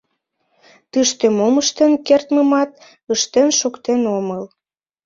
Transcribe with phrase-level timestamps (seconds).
[0.91, 2.69] —Тыште мом ыштен кертмымат
[3.13, 4.43] ыштен шуктен омыл.